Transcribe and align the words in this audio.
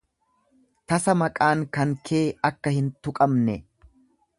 Tasa 0.93 1.15
maqaan 1.23 1.61
kan 1.77 1.93
kee, 2.11 2.25
akka 2.51 2.77
hin 2.79 2.89
tuqamne 3.03 3.61